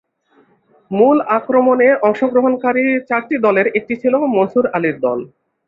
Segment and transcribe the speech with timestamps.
[0.91, 5.19] মূল আক্রমণে অংশগ্রহণকারী চারটি দলের একটি ছিল মনসুর আলীর দল।